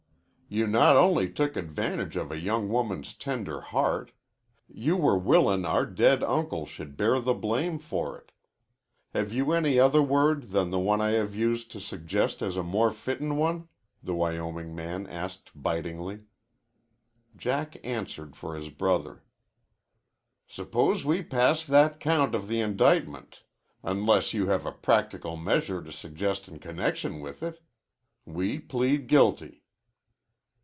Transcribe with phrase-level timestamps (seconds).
[0.53, 4.11] "You not only took advantage of a young woman's tender heart.
[4.67, 8.33] You were willin' our dead uncle should bear the blame for it.
[9.13, 12.63] Have you any other word than the one I have used to suggest as a
[12.63, 13.69] more fittin' one?"
[14.03, 16.23] the Wyoming man asked bitingly.
[17.37, 19.23] Jack answered for his brother.
[20.49, 23.43] "Suppose we pass that count of the indictment,
[23.83, 27.61] unless you have a practical measure to suggest in connection with it.
[28.25, 29.59] We plead guilty."